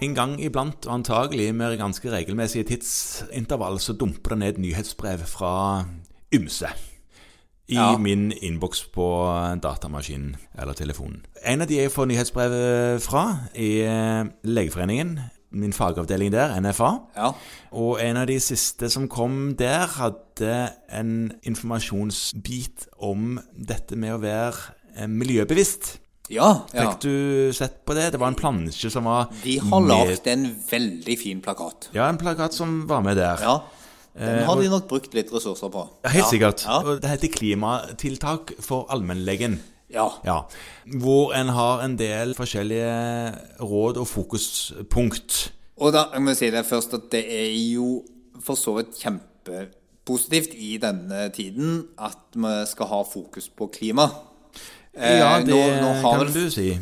En 0.00 0.14
gang 0.16 0.38
iblant, 0.40 0.86
og 0.88 0.94
antagelig 0.94 1.50
med 1.54 1.76
ganske 1.78 2.08
regelmessige 2.12 2.64
tidsintervall, 2.70 3.76
så 3.80 3.92
dumper 3.92 4.32
det 4.34 4.38
ned 4.38 4.60
nyhetsbrev 4.64 5.26
fra 5.28 5.84
ymse 6.32 6.70
i 7.68 7.74
Ja. 7.76 7.96
min 7.98 8.32
innboks 8.32 8.84
på 8.94 9.04
datamaskinen 9.62 10.36
eller 10.58 10.72
telefonen. 10.72 11.20
En 11.44 11.60
av 11.60 11.68
de 11.68 11.76
jeg 11.76 11.90
får 11.92 12.06
nyhetsbrev 12.06 13.00
fra, 13.00 13.38
er 13.54 14.30
Legeforeningen, 14.44 15.20
min 15.52 15.72
fagavdeling 15.72 16.32
der, 16.32 16.60
NFA. 16.60 16.90
Ja. 17.16 17.32
Og 17.72 18.00
en 18.02 18.16
av 18.16 18.26
de 18.26 18.40
siste 18.40 18.88
som 18.90 19.08
kom 19.08 19.54
der, 19.58 19.86
hadde 19.86 20.72
en 20.90 21.32
informasjonsbit 21.42 22.86
om 22.98 23.38
dette 23.54 23.96
med 23.96 24.14
å 24.14 24.20
være 24.22 25.08
miljøbevisst. 25.08 25.98
Ja. 26.30 26.50
ja. 26.72 26.84
Fikk 26.86 27.00
du 27.02 27.52
sett 27.56 27.80
på 27.84 27.94
det? 27.98 28.12
Det 28.14 28.20
var 28.22 28.30
en 28.30 28.38
plansje 28.38 28.90
som 28.92 29.08
var 29.08 29.32
De 29.42 29.56
har 29.58 29.86
lagd 29.86 30.28
en 30.30 30.46
veldig 30.70 31.16
fin 31.18 31.40
plakat. 31.42 31.90
Ja, 31.96 32.06
en 32.08 32.20
plakat 32.20 32.54
som 32.54 32.84
var 32.88 33.02
med 33.02 33.18
der. 33.18 33.42
Ja. 33.42 33.56
Den 34.14 34.44
har 34.44 34.58
de 34.58 34.68
nok 34.70 34.88
brukt 34.90 35.14
litt 35.14 35.30
ressurser 35.32 35.70
på. 35.70 35.84
Ja, 36.04 36.10
helt 36.16 36.30
sikkert. 36.30 36.64
Ja. 36.66 36.80
Og 36.82 37.02
det 37.02 37.10
heter 37.12 37.30
Klimatiltak 37.34 38.54
for 38.62 38.86
allmennlegen. 38.90 39.60
ja. 39.90 40.08
Ja. 40.26 40.40
Hvor 41.02 41.34
en 41.34 41.48
har 41.54 41.82
en 41.84 41.96
del 41.98 42.34
forskjellige 42.34 43.34
råd 43.62 43.98
og 43.98 44.06
fokuspunkt. 44.06 45.52
Og 45.80 45.92
da 45.94 46.06
jeg 46.12 46.22
må 46.22 46.34
si 46.36 46.50
det 46.52 46.66
først 46.66 46.94
at 46.94 47.10
det 47.12 47.24
er 47.26 47.50
jo 47.74 48.02
for 48.44 48.54
så 48.58 48.74
vidt 48.78 48.98
kjempepositivt 49.00 50.54
i 50.54 50.76
denne 50.82 51.28
tiden 51.34 51.86
at 51.98 52.34
vi 52.34 52.54
skal 52.70 52.86
ha 52.86 53.02
fokus 53.02 53.48
på 53.48 53.70
klima. 53.72 54.08
Eh, 54.92 55.18
Ja, 55.20 55.38
det 55.38 55.54
nå- 55.54 55.80
nå 55.80 55.90
har 56.02 56.18
kan 56.24 56.32
du 56.34 56.50
si. 56.50 56.72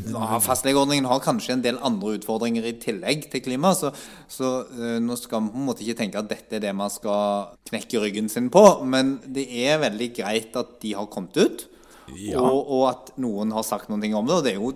Fastlegeordningen 0.41 1.05
har 1.05 1.21
kanskje 1.21 1.53
en 1.53 1.63
del 1.63 1.77
andre 1.85 2.15
utfordringer 2.19 2.65
i 2.65 2.73
tillegg 2.81 3.27
til 3.31 3.43
klima, 3.45 3.75
så, 3.77 3.91
så 4.33 4.65
uh, 4.73 4.97
nå 4.99 5.17
skal 5.21 5.43
man 5.45 5.51
på 5.53 5.59
en 5.61 5.67
måte 5.69 5.85
ikke 5.85 5.99
tenke 6.01 6.19
at 6.19 6.29
dette 6.31 6.57
er 6.57 6.61
det 6.65 6.73
man 6.75 6.89
skal 6.91 7.51
knekke 7.69 8.01
ryggen 8.01 8.31
sin 8.33 8.49
på, 8.51 8.63
men 8.89 9.19
det 9.29 9.45
er 9.67 9.79
veldig 9.85 10.09
greit 10.17 10.57
at 10.57 10.79
de 10.81 10.95
har 10.97 11.07
kommet 11.13 11.37
ut, 11.37 11.67
Ja. 12.17 12.41
og, 12.41 12.65
og 12.73 12.89
at 12.89 13.13
noen 13.21 13.53
har 13.53 13.63
sagt 13.69 13.91
noen 13.91 14.01
ting 14.01 14.15
om 14.17 14.25
det, 14.27 14.35
og 14.39 14.45
det 14.45 14.55
er 14.55 14.61
jo 14.63 14.73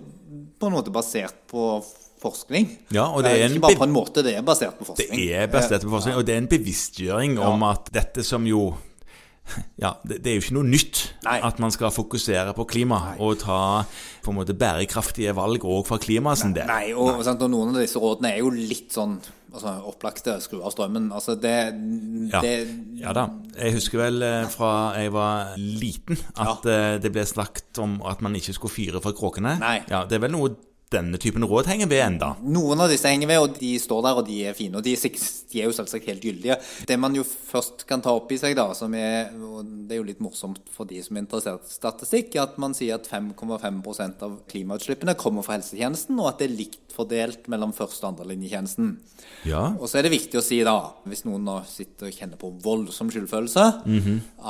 på 0.61 0.69
en 0.69 0.75
måte 0.77 0.93
basert 0.93 1.33
på 1.49 1.81
forskning. 2.21 2.69
Ja, 2.93 3.07
og 3.09 3.23
det 3.25 3.31
er 3.33 3.35
Eh, 3.41 3.45
en 3.49 3.57
Ikke 3.57 3.61
bare 3.65 3.75
på 3.81 3.83
en 3.89 3.91
måte, 3.97 4.21
det 4.23 4.37
er 4.37 4.45
basert 4.45 4.77
på 4.77 4.85
forskning. 4.85 5.17
Det 5.17 5.33
er 5.35 5.47
basert 5.51 5.81
på 5.81 5.89
forskning, 5.89 6.15
og 6.15 6.25
det 6.25 6.35
er 6.35 6.37
en 6.37 6.47
bevisstgjøring 6.53 7.39
om 7.41 7.63
at 7.63 7.89
dette 7.91 8.23
som 8.23 8.45
jo 8.47 8.75
Ja, 9.83 9.93
det, 10.07 10.21
det 10.23 10.31
er 10.31 10.37
jo 10.37 10.43
ikke 10.45 10.55
noe 10.55 10.69
nytt 10.69 10.99
Nei. 11.25 11.37
at 11.43 11.59
man 11.61 11.73
skal 11.73 11.91
fokusere 11.93 12.53
på 12.55 12.65
klima 12.69 12.99
og 13.21 13.41
ta 13.43 13.59
på 14.23 14.31
en 14.31 14.37
måte 14.39 14.55
bærekraftige 14.55 15.33
valg 15.35 15.65
òg 15.67 15.85
for 15.89 16.01
klimaet 16.03 16.39
sin 16.39 16.53
del. 16.55 16.69
Nei, 16.69 16.93
og, 16.95 17.19
Sant, 17.25 17.43
og 17.43 17.51
noen 17.51 17.73
av 17.75 17.81
disse 17.83 17.99
rådene 17.99 18.31
er 18.31 18.39
jo 18.43 18.51
litt 18.55 18.93
sånn 18.95 19.17
altså, 19.53 19.75
opplagte. 19.91 20.37
Skru 20.43 20.61
av 20.63 20.73
strømmen. 20.73 21.09
Altså, 21.15 21.35
det, 21.35 21.55
Ja. 22.31 22.41
det 22.41 22.53
ja 23.01 23.13
da. 23.15 23.27
Jeg 23.57 23.75
husker 23.77 24.05
vel 24.05 24.23
eh, 24.25 24.47
fra 24.53 24.71
jeg 24.97 25.11
var 25.13 25.57
liten 25.59 26.17
at 26.39 26.63
ja. 26.69 26.97
det 27.03 27.11
ble 27.13 27.25
snakket 27.27 27.83
om 27.83 27.99
at 28.09 28.23
man 28.23 28.35
ikke 28.39 28.55
skulle 28.55 28.73
fyre 28.77 29.03
for 29.03 29.17
kråkene. 29.17 29.57
Nei. 29.61 29.81
Ja, 29.91 30.05
Det 30.07 30.17
er 30.17 30.25
vel 30.27 30.37
noe 30.37 30.55
denne 30.93 31.19
typen 31.21 31.45
råd 31.49 31.69
henger 31.71 31.89
ved 31.91 32.03
enda. 32.05 32.33
Noen 32.43 32.83
av 32.85 32.91
disse 32.91 33.09
henger 33.09 33.29
ved, 33.29 33.41
og 33.43 33.57
de 33.59 33.73
står 33.81 34.03
der, 34.05 34.19
og 34.19 34.27
de 34.27 34.39
er 34.49 34.57
fine. 34.57 34.79
Og 34.79 34.85
de 34.85 34.95
er, 34.95 35.65
jo 35.65 35.75
selvsagt 35.75 36.09
helt 36.09 36.23
gyldige. 36.23 36.57
Det 36.89 36.97
man 36.99 37.15
jo 37.17 37.25
først 37.25 37.85
kan 37.89 38.03
ta 38.03 38.13
opp 38.15 38.31
i 38.33 38.39
seg, 38.41 38.55
da, 38.57 38.69
som 38.77 38.93
er 38.97 39.31
og 39.33 39.65
det 39.87 39.95
er 39.95 40.01
jo 40.01 40.07
litt 40.07 40.21
morsomt 40.23 40.61
for 40.73 40.89
de 40.89 41.01
som 41.03 41.17
er 41.17 41.25
interessert 41.25 41.67
i 41.67 41.73
statistikk, 41.75 42.35
er 42.35 42.45
at 42.47 42.59
man 42.61 42.75
sier 42.77 42.97
at 42.97 43.09
5,5% 43.09 44.25
av 44.25 44.39
klimautslippene 44.51 45.17
kommer 45.19 45.45
fra 45.45 45.57
helsetjenesten, 45.57 46.17
og 46.19 46.31
at 46.31 46.41
det 46.41 46.49
er 46.49 46.57
likt 46.57 46.93
fordelt 46.93 47.47
mellom 47.49 47.73
første- 47.73 48.05
og 48.05 48.13
andrelinjetjenesten. 48.13 48.93
Ja. 49.49 49.63
Og 49.79 49.89
så 49.89 49.99
er 49.99 50.05
det 50.05 50.13
viktig 50.13 50.39
å 50.39 50.45
si, 50.45 50.59
da, 50.65 50.77
hvis 51.09 51.25
noen 51.25 51.45
nå 51.47 51.59
sitter 51.69 52.09
og 52.09 52.17
kjenner 52.17 52.39
på 52.39 52.51
voldsom 52.63 53.09
skyldfølelse, 53.13 53.65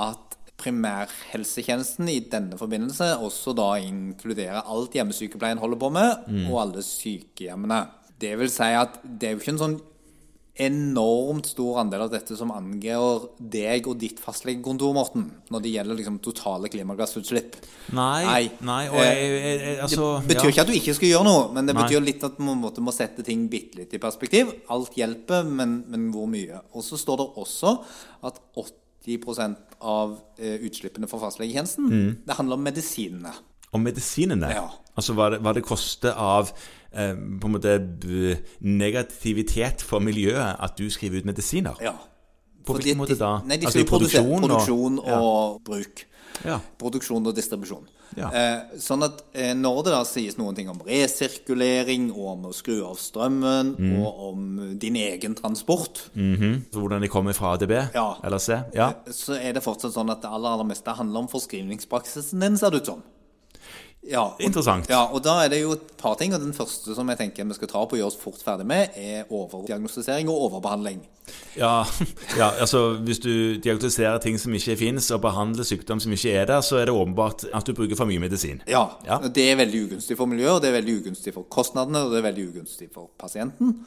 at 0.08 0.23
primærhelsetjenesten 0.64 2.10
i 2.12 2.22
denne 2.32 2.58
forbindelse 2.60 3.12
også 3.22 3.54
da 3.58 3.74
inkluderer 3.84 4.64
alt 4.64 4.96
hjemmesykepleien 4.98 5.62
holder 5.62 5.82
på 5.82 5.92
med, 5.94 6.30
og 6.48 6.62
alle 6.64 6.86
sykehjemmene. 6.88 7.84
Det 8.24 8.38
vil 8.40 8.52
si 8.52 8.70
at 8.80 9.02
det 9.04 9.28
er 9.28 9.36
jo 9.36 9.44
ikke 9.44 9.56
en 9.58 9.66
sånn 9.66 9.82
enormt 10.54 11.48
stor 11.50 11.80
andel 11.82 12.04
av 12.06 12.12
dette 12.14 12.36
som 12.38 12.52
angår 12.54 13.24
deg 13.40 13.88
og 13.90 13.98
ditt 13.98 14.20
fastlegekontor, 14.22 14.92
Morten, 14.94 15.26
når 15.50 15.64
det 15.64 15.72
gjelder 15.74 15.98
liksom 15.98 16.20
totale 16.22 16.70
klimagassutslipp. 16.70 17.58
Nei, 17.98 18.22
Nei. 18.28 18.44
nei, 18.62 18.84
og 18.92 19.00
jeg, 19.02 19.24
jeg, 19.32 19.58
jeg, 19.64 19.80
altså 19.88 20.12
det 20.20 20.30
betyr 20.30 20.46
ja. 20.46 20.52
ikke 20.54 20.66
at 20.66 20.70
du 20.70 20.76
ikke 20.78 20.96
skal 21.00 21.10
gjøre 21.10 21.28
noe, 21.30 21.48
men 21.56 21.70
det 21.70 21.74
Nei. 21.74 21.88
betyr 21.88 22.06
litt 22.06 22.28
at 22.30 22.38
man 22.38 22.62
måtte, 22.62 22.86
må 22.86 22.94
sette 22.94 23.26
ting 23.26 23.48
bitte 23.50 23.82
litt 23.82 23.98
i 23.98 24.02
perspektiv. 24.04 24.54
Alt 24.74 24.94
hjelper, 25.00 25.42
men, 25.50 25.80
men 25.90 26.08
hvor 26.14 26.30
mye? 26.30 26.62
Og 26.78 26.86
så 26.86 27.02
står 27.02 27.24
det 27.24 27.30
også 27.48 27.76
at 28.30 28.40
80 28.54 28.83
av 29.82 30.20
eh, 30.40 30.60
utslippene 30.64 31.08
for 31.08 31.20
fastlegetjenesten, 31.20 31.90
Mm. 31.90 32.18
det 32.26 32.36
handler 32.38 32.56
om 32.56 32.64
medisinene. 32.64 33.34
Om 33.74 33.82
medisinene? 33.84 34.50
Ja. 34.54 34.70
Altså 34.96 35.14
hva 35.14 35.30
det, 35.32 35.42
hva 35.42 35.54
det 35.54 35.64
koster 35.64 36.14
av 36.14 36.52
eh, 36.94 37.14
på 37.16 37.46
en 37.50 37.52
måte 37.52 37.74
negativitet 38.62 39.82
for 39.82 40.00
miljøet 40.04 40.56
at 40.64 40.78
du 40.78 40.90
skriver 40.90 41.18
ut 41.22 41.26
medisiner? 41.26 41.76
Ja. 41.82 41.96
På 42.64 42.78
hvilken 42.78 42.98
måte 43.02 43.18
da? 43.20 43.42
Nei, 43.44 43.58
de 43.58 43.66
Altså 43.68 43.80
skal 43.80 43.88
i 43.88 43.90
produksjon, 43.90 44.40
produksjon 44.42 45.00
og- 45.00 45.08
og, 45.08 45.12
Ja. 45.12 45.60
bruk. 45.72 46.06
Ja. 46.46 46.60
Produksjon 46.80 47.28
og 47.28 47.36
distribusjon. 47.36 47.88
Ja. 48.18 48.30
Eh, 48.30 48.78
sånn 48.80 49.04
at 49.06 49.24
eh, 49.34 49.54
når 49.54 49.84
det 49.84 49.94
da 49.96 50.04
sies 50.08 50.38
noen 50.38 50.56
ting 50.56 50.70
om 50.70 50.80
resirkulering, 50.86 52.12
og 52.12 52.28
om 52.34 52.46
å 52.50 52.54
skru 52.54 52.84
av 52.88 52.98
strømmen, 53.02 53.74
Mm. 53.78 54.04
og 54.06 54.20
om 54.30 54.78
din 54.80 54.96
egen 54.96 55.36
transport, 55.36 56.10
Så 56.14 56.80
hvordan 56.80 57.02
de 57.02 57.08
kommer 57.10 57.34
fra 57.34 57.54
ADB? 57.54 57.72
Ja. 57.96 58.18
Eller 58.24 58.38
C? 58.40 58.60
Ja. 58.74 58.94
så 59.10 59.34
er 59.40 59.54
det 59.54 59.64
fortsatt 59.64 59.94
sånn 59.94 60.10
at 60.12 60.22
det 60.22 60.30
aller, 60.30 60.50
aller 60.50 60.64
meste 60.66 60.94
handler 60.96 61.20
om 61.20 61.28
forskrivningspraksisen 61.28 62.40
din, 62.40 62.58
ser 62.58 62.70
det 62.72 62.82
ut 62.82 62.86
som. 62.86 63.04
Ja, 64.04 64.24
og, 64.34 64.42
Interessant. 64.44 64.90
Ja, 64.92 65.06
og 65.16 65.24
da 65.24 65.38
er 65.46 65.52
det 65.54 65.62
jo 65.62 65.78
et 65.78 65.94
par 66.00 66.18
ting, 66.20 66.34
og 66.36 66.42
den 66.44 66.54
første 66.56 66.96
som 66.96 67.08
jeg 67.08 67.20
tenker 67.22 67.48
vi 67.48 67.56
skal 67.56 67.70
ta 67.72 67.84
på 67.86 67.96
og 67.96 68.02
gjøre 68.02 68.12
oss 68.12 68.20
fort 68.20 68.42
ferdig 68.44 68.66
med, 68.68 68.98
er 69.00 69.30
overdiagnostisering 69.32 70.28
og 70.32 70.50
overbehandling. 70.50 71.00
Ja, 71.56 71.86
ja, 72.40 72.50
altså 72.60 72.98
hvis 73.00 73.22
du 73.24 73.56
diagnostiserer 73.64 74.20
ting 74.24 74.36
som 74.42 74.54
ikke 74.54 74.76
finnes, 74.80 75.08
og 75.16 75.24
behandler 75.24 75.64
sykdom 75.68 76.04
som 76.04 76.12
ikke 76.12 76.36
er 76.36 76.50
der, 76.52 76.62
så 76.66 76.82
er 76.82 76.90
det 76.92 76.98
åpenbart 77.00 77.48
at 77.54 77.68
du 77.68 77.76
bruker 77.78 77.96
for 78.00 78.10
mye 78.10 78.20
medisin. 78.24 78.64
Ja, 78.68 78.90
Ja. 79.08 79.22
Det 79.24 79.46
er 79.52 79.56
veldig 79.60 79.86
ugunstig 79.88 80.18
for 80.20 80.28
miljøet, 80.28 80.58
og 80.58 80.62
det 80.64 80.74
er 80.74 80.80
veldig 80.82 81.00
ugunstig 81.02 81.34
for 81.36 81.48
kostnadene, 81.50 82.04
og 82.04 82.12
det 82.12 82.20
er 82.20 82.28
veldig 82.28 82.50
ugunstig 82.52 82.90
for 82.94 83.12
pasienten. 83.20 83.78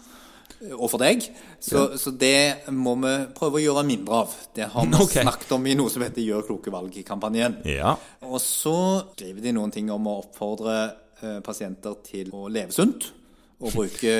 Og 0.72 0.88
for 0.88 1.02
deg. 1.02 1.24
Så, 1.60 1.82
så 2.00 2.12
det 2.16 2.68
må 2.72 2.94
vi 3.02 3.12
prøve 3.36 3.60
å 3.60 3.64
gjøre 3.64 3.84
mindre 3.88 4.22
av. 4.22 4.36
Det 4.56 4.70
har 4.72 4.88
vi 4.88 5.00
okay. 5.04 5.24
snakket 5.26 5.52
om 5.58 5.68
i 5.68 5.76
noe 5.78 5.92
som 5.92 6.04
heter 6.06 6.24
Gjør 6.24 6.46
kloke 6.48 6.72
valg 6.74 6.96
i 6.96 7.04
kampanjen. 7.06 7.60
Ja. 7.68 7.96
Og 8.24 8.38
så 8.42 8.76
skriver 9.12 9.44
de 9.44 9.56
noen 9.56 9.74
ting 9.74 9.92
om 9.92 10.08
å 10.08 10.18
oppfordre 10.22 10.78
eh, 11.20 11.38
pasienter 11.44 12.00
til 12.06 12.32
å 12.34 12.46
leve 12.52 12.74
sunt. 12.74 13.10
Og 13.58 13.72
bruke, 13.72 14.10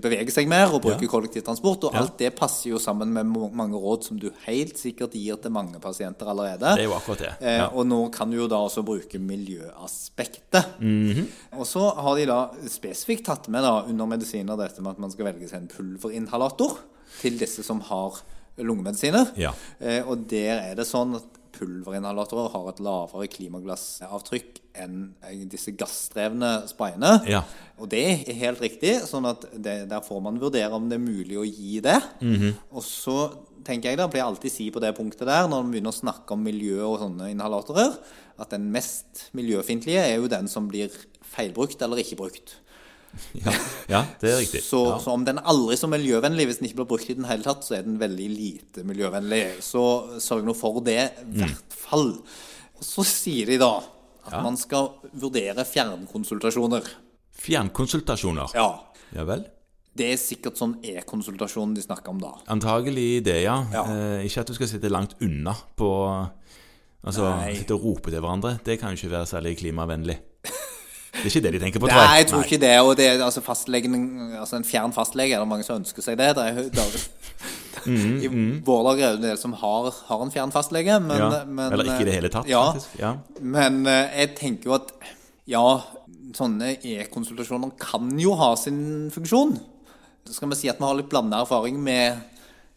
bevege 0.00 0.32
seg 0.32 0.48
mer 0.48 0.70
og 0.72 0.80
bruke 0.80 1.02
Ja. 1.04 1.08
kollektivtransport. 1.12 1.84
Og 1.84 1.92
Ja. 1.92 2.00
alt 2.00 2.16
det 2.18 2.34
passer 2.34 2.70
jo 2.70 2.78
sammen 2.78 3.12
med 3.12 3.26
mange 3.26 3.76
råd 3.76 4.04
som 4.04 4.18
du 4.18 4.30
helt 4.46 4.78
sikkert 4.78 5.12
gir 5.12 5.36
til 5.36 5.50
mange 5.50 5.78
pasienter 5.78 6.24
allerede. 6.26 6.60
Det 6.76 6.84
er 6.86 6.88
jo 6.88 6.94
akkurat 6.96 7.18
det. 7.18 7.32
Eh, 7.42 7.68
Og 7.76 7.84
nå 7.86 8.10
kan 8.10 8.30
du 8.30 8.38
jo 8.38 8.46
da 8.48 8.56
også 8.56 8.82
bruke 8.82 9.18
miljøaspektet. 9.18 10.64
Mhm. 10.80 11.26
Og 11.58 11.66
så 11.66 11.94
har 11.94 12.16
de 12.16 12.26
da 12.26 12.50
spesifikt 12.68 13.24
tatt 13.26 13.48
med 13.48 13.62
da 13.62 13.82
under 13.86 14.06
medisiner 14.06 14.56
dette 14.56 14.80
med 14.82 14.92
at 14.92 14.98
man 14.98 15.10
skal 15.10 15.26
velge 15.26 15.48
seg 15.50 15.60
en 15.62 15.68
pulverinhalator 15.68 16.78
til 17.20 17.38
disse 17.38 17.62
som 17.64 17.80
har 17.80 18.20
lungemedisiner. 18.58 19.32
Ja. 19.36 19.52
Eh, 19.80 20.02
og 20.08 20.26
der 20.28 20.70
er 20.70 20.74
det 20.74 20.86
sånn 20.86 21.16
at 21.16 21.35
pulverinhalatorer 21.56 22.52
har 22.52 22.68
et 22.70 22.82
lavere 22.84 23.28
klimaglassavtrykk 23.32 24.60
enn 24.84 25.00
eh, 25.24 25.42
disse 25.50 25.72
gassdrevne 25.78 26.52
sprayene. 26.70 27.16
Ja. 27.30 27.42
Og 27.80 27.90
det 27.92 28.04
er 28.04 28.38
helt 28.42 28.62
riktig, 28.64 28.94
sånn 29.08 29.28
at 29.28 29.48
det, 29.52 29.78
der 29.90 30.04
får 30.04 30.22
man 30.24 30.40
vurdere 30.42 30.76
om 30.76 30.88
det 30.90 30.98
er 31.00 31.04
mulig 31.04 31.40
å 31.40 31.46
gi 31.48 31.80
det. 31.84 31.98
Mhm. 32.20 32.54
Og 32.76 32.84
så 32.86 33.18
tenker 33.66 33.90
jeg 33.90 34.00
da, 34.00 34.08
pleier 34.10 34.28
alltid 34.28 34.52
si 34.52 34.68
på 34.70 34.82
det 34.82 34.92
punktet 34.96 35.26
der, 35.26 35.48
når 35.48 35.64
man 35.64 35.72
begynner 35.74 35.94
å 35.94 36.00
snakke 36.00 36.36
om 36.36 36.44
miljø 36.46 36.78
og 36.86 37.00
sånne 37.02 37.32
inhalatorer, 37.32 37.96
at 38.36 38.52
den 38.52 38.68
mest 38.72 39.26
miljøfiendtlige 39.36 40.04
er 40.04 40.20
jo 40.20 40.30
den 40.30 40.48
som 40.50 40.68
blir 40.70 40.92
feilbrukt 41.26 41.82
eller 41.82 42.02
ikke 42.02 42.20
brukt. 42.20 42.58
Ja, 43.46 43.52
ja 43.88 44.00
det 44.20 44.30
er 44.32 44.38
riktig. 44.40 44.62
Så, 44.66 44.80
ja. 44.90 44.98
så 45.02 45.12
om 45.14 45.24
den 45.26 45.38
aldri 45.38 45.76
så 45.78 45.88
miljøvennlig, 45.90 46.46
hvis 46.48 46.58
den 46.60 46.68
ikke 46.68 46.80
blir 46.82 46.88
brukt 46.94 47.10
i 47.10 47.16
den 47.18 47.28
hele 47.28 47.44
tatt, 47.46 47.64
så 47.66 47.76
er 47.78 47.82
den 47.86 47.98
veldig 48.00 48.28
lite 48.32 48.84
miljøvennlig. 48.88 49.42
Så 49.64 49.82
sørg 50.24 50.44
nå 50.48 50.54
for 50.56 50.80
det, 50.84 51.00
i 51.22 51.26
Mm. 51.26 51.42
hvert 51.44 51.76
fall. 51.76 52.08
Og 52.76 52.84
så 52.84 53.04
sier 53.08 53.46
de 53.46 53.58
da 53.62 53.74
at 54.26 54.40
man 54.42 54.56
skal 54.58 54.90
vurdere 55.14 55.64
fjernkonsultasjoner. 55.64 56.88
Fjernkonsultasjoner. 57.46 58.50
Ja. 58.56 58.70
Ja 59.14 59.24
vel? 59.28 59.44
Det 59.96 60.10
er 60.12 60.18
sikkert 60.20 60.58
sånn 60.60 60.74
e-konsultasjon 60.84 61.72
de 61.76 61.80
snakker 61.84 62.12
om 62.12 62.18
da. 62.20 62.32
Antagelig 62.52 63.22
det, 63.24 63.38
ja. 63.46 63.54
Ja. 63.72 63.84
Eh, 63.88 64.26
ikke 64.28 64.42
at 64.42 64.50
du 64.50 64.56
skal 64.58 64.68
sitte 64.68 64.90
langt 64.92 65.14
unna 65.24 65.54
på 65.78 65.90
Altså 67.06 67.22
Nei. 67.38 67.52
sitte 67.54 67.76
og 67.76 67.84
rope 67.86 68.10
til 68.10 68.18
hverandre. 68.18 68.56
Det 68.66 68.80
kan 68.80 68.90
jo 68.90 68.98
ikke 68.98 69.12
være 69.12 69.28
særlig 69.30 69.52
klimavennlig. 69.60 70.16
Det 71.26 71.32
er 71.32 71.34
ikke 71.34 71.44
det 71.48 71.52
de 71.56 71.60
tenker 71.64 71.82
på, 71.82 71.88
tror 71.90 71.98
Nei, 72.06 72.16
jeg. 72.20 72.26
tror 72.30 72.38
tror 72.40 72.46
ikke 72.46 72.60
det. 72.62 72.72
Og 72.86 72.92
det, 72.96 73.06
er- 73.10 73.24
altså 73.26 73.42
fastlegen, 73.42 73.96
altså 74.38 74.56
en 74.60 74.64
fjern 74.68 74.92
fastlege, 74.94 75.34
er 75.34 75.42
det 75.42 75.48
mange 75.50 75.66
som 75.66 75.80
ønsker 75.82 76.04
seg 76.06 76.18
det? 76.20 76.28
det 76.38 76.44
er, 76.52 76.60
det 76.70 76.84
er, 76.86 76.96
Mm, 77.86 78.16
I 78.18 78.28
vår 78.66 78.80
lag 78.82 78.98
er 79.00 79.12
det 79.12 79.18
en 79.20 79.24
del 79.28 79.36
som 79.38 79.52
har, 79.60 79.90
har 80.08 80.22
en 80.24 80.30
fjern 80.34 80.50
fastlege, 80.50 80.96
men, 81.04 81.18
Ja. 81.20 81.44
men 81.46 81.72
Eller 81.72 81.84
ikke 81.90 82.02
i 82.02 82.06
det 82.08 82.14
hele 82.16 82.30
tatt, 82.34 82.48
ja, 82.50 82.62
faktisk. 82.72 82.96
Ja. 82.98 83.12
Men 83.42 83.82
eh, 83.86 84.08
jeg 84.22 84.32
tenker 84.40 84.70
jo 84.70 84.74
at 84.78 84.88
ja, 85.46 85.60
sånne 86.34 86.72
e-konsultasjoner 86.82 87.76
kan 87.78 88.08
jo 88.18 88.32
ha 88.40 88.48
sin 88.58 88.80
funksjon. 89.14 89.54
Så 90.26 90.34
skal 90.40 90.50
vi 90.50 90.58
si 90.58 90.68
at 90.72 90.80
vi 90.82 90.88
har 90.88 90.96
litt 90.98 91.12
blanda 91.12 91.44
erfaring 91.44 91.78
med 91.78 92.24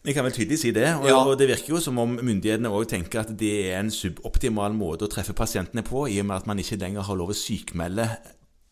Vi 0.06 0.14
kan 0.14 0.24
vel 0.24 0.32
tydelig 0.36 0.60
si 0.62 0.70
det. 0.72 0.86
Og, 1.00 1.08
Ja. 1.10 1.16
og 1.26 1.34
det 1.40 1.48
virker 1.50 1.74
jo 1.74 1.80
som 1.82 1.98
om 1.98 2.14
myndighetene 2.22 2.70
òg 2.70 2.86
tenker 2.88 3.20
at 3.24 3.34
det 3.36 3.50
er 3.72 3.80
en 3.80 3.90
suboptimal 3.90 4.72
måte 4.72 5.08
å 5.08 5.10
treffe 5.10 5.34
pasientene 5.34 5.82
på, 5.82 6.06
i 6.08 6.20
og 6.22 6.26
med 6.30 6.36
at 6.38 6.46
man 6.46 6.56
ikke 6.62 6.78
lenger 6.78 7.02
har 7.02 7.18
lov 7.18 7.34
å 7.34 7.36
sykmelde 7.36 8.06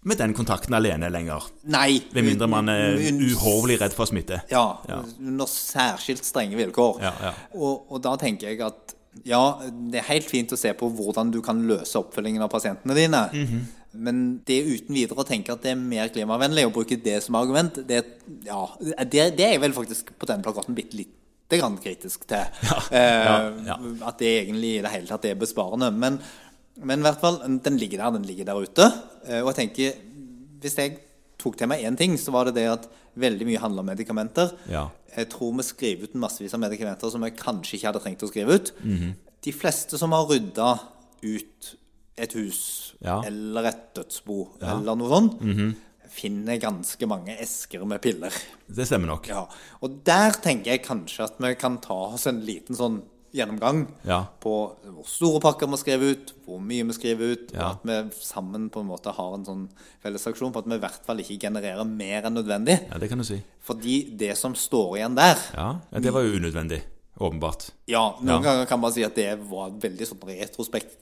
med 0.07 0.19
den 0.21 0.35
kontakten 0.37 0.75
alene 0.79 1.09
lenger. 1.11 1.49
Nei. 1.67 1.99
Ved 2.15 2.23
mindre 2.25 2.47
man 2.51 2.69
er 2.71 2.95
uhorvelig 3.19 3.81
redd 3.81 3.97
for 3.97 4.07
smitte. 4.07 4.43
Ja, 4.51 4.79
Ja. 4.89 5.01
under 5.21 5.47
særskilt 5.51 6.25
strenge 6.25 6.57
vilkår. 6.57 7.01
Ja, 7.03 7.13
ja. 7.23 7.33
Og, 7.55 7.89
og 7.91 8.03
da 8.03 8.15
tenker 8.17 8.49
jeg 8.53 8.61
at 8.63 8.95
ja, 9.27 9.59
det 9.91 9.99
er 9.99 10.07
helt 10.13 10.29
fint 10.31 10.53
å 10.55 10.57
se 10.61 10.71
på 10.79 10.87
hvordan 10.95 11.33
du 11.35 11.41
kan 11.43 11.61
løse 11.67 11.99
oppfølgingen 11.99 12.43
av 12.45 12.51
pasientene 12.53 12.95
dine. 12.95 13.25
Mhm. 13.35 13.67
Men 13.99 14.19
det 14.47 14.59
uten 14.69 14.95
videre 14.95 15.17
å 15.25 15.27
tenke 15.27 15.51
at 15.51 15.63
det 15.65 15.71
er 15.73 15.79
mer 15.81 16.11
klimavennlig 16.13 16.67
å 16.69 16.73
bruke 16.73 16.99
det 17.03 17.23
som 17.25 17.35
argument, 17.41 17.81
det, 17.89 18.03
ja, 18.45 18.67
det, 19.03 19.31
det 19.35 19.47
er 19.47 19.55
jeg 19.57 19.63
vel 19.65 19.73
faktisk 19.73 20.13
på 20.21 20.29
denne 20.29 20.45
plakaten 20.45 20.77
bitte 20.77 21.57
grann 21.59 21.79
kritisk 21.81 22.27
til. 22.29 22.45
Eh. 22.93 23.73
At 24.05 24.19
det 24.21 24.45
egentlig 24.45 24.75
i 24.77 24.83
det 24.85 24.93
hele 24.93 25.09
tatt 25.09 25.25
er 25.25 25.41
besparende. 25.41 25.89
Men, 25.91 26.21
men 26.81 27.01
i 27.01 27.03
hvert 27.03 27.21
fall, 27.21 27.39
den 27.65 27.77
ligger 27.79 27.99
der, 28.05 28.11
den 28.19 28.27
ligger 28.29 28.45
der 28.45 28.61
ute. 28.63 28.87
Eh, 29.27 29.41
Og 29.43 29.51
jeg 29.55 29.59
tenker, 29.69 29.95
hvis 30.63 30.77
jeg 30.79 30.99
tok 31.39 31.57
til 31.59 31.69
meg 31.71 31.83
én 31.87 31.97
ting, 31.97 32.17
så 32.19 32.31
var 32.35 32.45
det 32.49 32.55
det 32.59 32.69
at 32.71 32.89
veldig 33.19 33.47
mye 33.47 33.59
handler 33.63 33.81
om 33.85 33.87
medikamenter. 33.91 34.53
Ja. 34.71 34.89
Jeg 35.17 35.29
tror 35.31 35.55
vi 35.57 35.63
skriver 35.67 36.05
ut 36.05 36.15
massevis 36.15 36.55
av 36.55 36.61
medikamenter 36.61 37.11
som 37.11 37.23
jeg 37.27 37.37
kanskje 37.39 37.75
ikke 37.79 37.87
hadde 37.93 38.03
trengt 38.05 38.23
å 38.23 38.29
skrive 38.31 38.55
ut. 38.59 38.73
Mhm. 38.83 39.15
De 39.43 39.53
fleste 39.55 39.99
som 39.99 40.11
har 40.13 40.27
rydda 40.27 40.81
ut 41.23 41.75
et 42.19 42.33
hus 42.35 42.95
Ja. 43.01 43.21
eller 43.25 43.65
et 43.67 43.95
dødsbo 43.95 44.49
Ja. 44.61 44.77
Eller 44.79 44.97
noe 44.97 45.09
sånt, 45.09 45.77
finner 46.11 46.59
ganske 46.59 47.07
mange 47.07 47.37
esker 47.39 47.85
med 47.87 48.01
piller. 48.03 48.33
Det 48.69 48.87
stemmer 48.89 49.07
nok. 49.07 49.29
Ja. 49.29 49.45
Og 49.83 50.03
der 50.05 50.33
tenker 50.43 50.73
jeg 50.73 50.83
kanskje 50.85 51.25
at 51.29 51.39
vi 51.39 51.55
kan 51.55 51.79
ta 51.79 51.95
oss 52.15 52.27
en 52.27 52.41
liten 52.45 52.75
sånn 52.75 53.03
gjennomgang 53.35 53.87
Ja. 54.05 54.25
på 54.41 54.53
hvor 54.85 55.07
store 55.07 55.41
pakker 55.41 55.67
vi 55.69 55.77
skriver 55.77 56.11
ut, 56.15 56.33
hvor 56.47 56.61
mye 56.61 56.85
vi 56.87 56.93
skriver 56.93 57.33
ut, 57.33 57.53
Ja. 57.55 57.71
og 57.71 57.71
at 57.73 57.85
vi 57.85 58.11
sammen 58.21 58.71
på 58.71 58.81
en 58.81 58.87
måte 58.89 59.13
har 59.15 59.35
en 59.35 59.45
sånn 59.45 59.69
fellesaksjon 60.03 60.53
på 60.53 60.59
at 60.59 60.67
vi 60.67 60.75
i 60.75 60.79
hvert 60.79 61.05
fall 61.07 61.19
ikke 61.19 61.39
genererer 61.41 61.85
mer 61.85 62.23
enn 62.25 62.35
nødvendig. 62.35 62.79
Ja, 62.91 62.99
det 62.99 63.09
kan 63.09 63.19
du 63.19 63.25
si. 63.25 63.43
Fordi 63.61 64.17
det 64.17 64.37
som 64.39 64.55
står 64.55 64.97
igjen 64.99 65.15
der 65.17 65.37
Ja, 65.55 65.81
ja 65.93 65.99
Det 66.01 66.13
var 66.13 66.23
jo 66.23 66.39
unødvendig. 66.39 66.83
Åpenbart. 67.21 67.71
Ja, 67.89 68.15
Ja. 68.15 68.15
noen 68.23 68.43
ganger 68.45 68.67
kan 68.67 68.81
man 68.81 68.93
si 68.93 69.03
at 69.03 69.15
det 69.15 69.39
var 69.41 69.71
veldig 69.71 70.07
sånn 70.07 70.21
retrospekt 70.23 70.97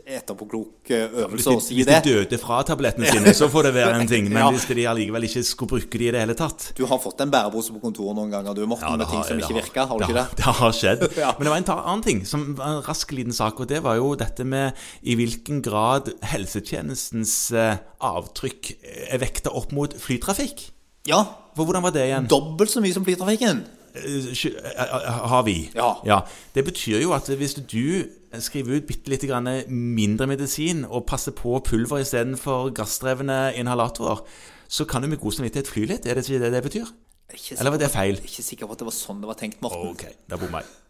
etterpåklok 0.00 0.90
eh, 0.94 1.10
øvelse 1.24 1.52
å 1.52 1.60
si 1.60 1.74
hvis 1.76 1.88
de 1.88 1.98
døde 2.06 2.38
fra 2.40 2.62
tablettene 2.64 3.10
sine, 3.12 3.34
så 3.36 3.48
får 3.52 3.68
det 3.68 3.72
være 3.76 3.98
en 4.00 4.08
ting. 4.08 4.28
Men 4.30 4.38
Ja. 4.42 4.50
hvis 4.54 4.64
de 4.70 4.86
allikevel 4.88 5.26
ikke 5.28 5.42
skulle 5.44 5.68
bruke 5.74 5.98
de 6.00 6.06
i 6.08 6.12
det 6.14 6.22
hele 6.24 6.36
tatt 6.38 6.70
Du 6.78 6.84
har 6.88 6.98
fått 7.02 7.20
en 7.20 7.30
bærepose 7.34 7.74
på 7.74 7.82
kontoret 7.82 8.16
noen 8.16 8.30
ganger, 8.32 8.54
du, 8.56 8.62
Morten, 8.66 8.96
med 8.98 9.06
ting 9.10 9.22
som 9.28 9.38
ikke 9.42 9.58
virka, 9.60 9.84
har 9.90 9.98
du 10.00 10.06
ikke 10.06 10.16
det? 10.20 10.26
Det 10.40 10.54
har 10.62 10.72
skjedd. 10.78 11.04
Ja. 11.22 11.34
Men 11.38 11.44
det 11.46 11.52
var 11.52 11.60
en 11.60 11.68
annen 11.76 12.02
ting, 12.06 12.24
som 12.26 12.46
var 12.58 12.78
en 12.78 12.82
rask 12.86 13.12
liten 13.12 13.36
sak, 13.36 13.60
og 13.60 13.68
det 13.68 13.82
var 13.84 13.98
jo 14.00 14.14
dette 14.18 14.44
med 14.48 14.72
i 15.02 15.14
hvilken 15.18 15.60
grad 15.62 16.08
helsetjenestens 16.32 17.34
eh, 17.52 17.76
avtrykk 18.02 18.72
er 19.12 19.20
vekta 19.22 19.52
opp 19.54 19.72
mot 19.76 19.92
flytrafikk. 19.98 20.70
Ja, 21.10 21.24
For 21.56 21.66
hvordan 21.66 21.82
var 21.84 21.90
det 21.94 22.06
igjen? 22.08 22.26
dobbelt 22.30 22.70
så 22.70 22.80
mye 22.80 22.94
som 22.94 23.04
flytrafikken. 23.04 23.64
Eh, 23.94 24.32
eh, 24.32 24.82
eh, 24.82 25.28
Har 25.28 25.42
vi? 25.42 25.70
Ja. 25.74 26.20
Det 26.54 26.64
betyr 26.64 27.02
jo 27.02 27.12
at 27.12 27.28
hvis 27.28 27.54
du 27.54 28.08
skriver 28.40 28.80
ut 28.80 28.88
bitte 28.88 29.12
litt 29.12 29.26
mindre 29.68 30.26
medisin 30.26 30.86
og 30.88 31.06
passer 31.06 31.32
på 31.36 31.60
pulver 31.60 32.00
istedenfor 32.00 32.72
gassdrevne 32.72 33.52
inhalatorer, 33.54 34.24
så 34.68 34.84
kan 34.84 35.02
du 35.02 35.08
med 35.08 35.20
god 35.20 35.32
samvittighet 35.32 35.68
fly 35.68 35.84
litt. 35.84 36.06
Er 36.06 36.14
det 36.14 36.24
ikke 36.24 36.40
det 36.40 36.52
det 36.52 36.62
betyr? 36.62 36.86
Er 37.28 37.58
Eller 37.58 37.70
var 37.70 37.78
det 37.78 37.90
feil? 37.90 38.16
Ikke 38.16 38.42
sikker 38.42 38.66
på 38.66 38.72
at 38.72 38.78
det 38.78 38.88
var 38.88 38.96
sånn 38.96 39.20
det 39.20 39.28
var 39.28 39.36
tenkt, 39.40 39.60
Morten. 39.60 39.92
Ok, 39.92 40.06
da 40.28 40.36
bomma 40.40 40.62
jeg. 40.64 40.81